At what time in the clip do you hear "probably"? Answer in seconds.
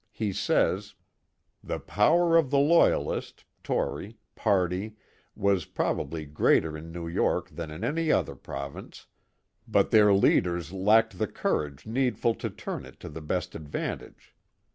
5.65-6.25